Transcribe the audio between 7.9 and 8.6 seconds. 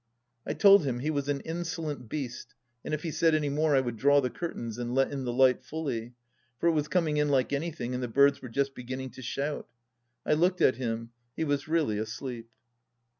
and the birds were